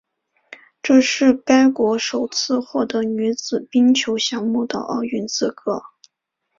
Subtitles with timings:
[0.81, 5.83] 这是该国首次获得女子冰球项目的奥运资格。